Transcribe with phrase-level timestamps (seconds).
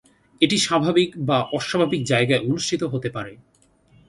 [0.41, 3.33] এটি স্বাভাবিক বা অস্বাভাবিক জায়গায় অনুষ্ঠিত হতে পারে।